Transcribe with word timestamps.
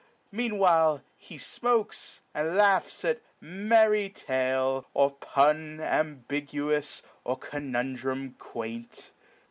Mean 0.31 0.57
while, 0.57 1.03
he 1.15 1.35
fmokes, 1.37 2.21
and 2.33 2.55
laughs 2.55 3.05
at 3.05 3.21
merry 3.39 4.09
tale, 4.09 4.87
Or 4.95 5.11
pun 5.11 5.79
ambiguous, 5.79 7.03
or 7.23 7.37
conundrum 7.37 8.33
quaint. 8.39 9.11